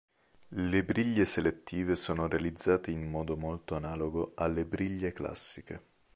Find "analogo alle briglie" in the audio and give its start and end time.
3.75-5.11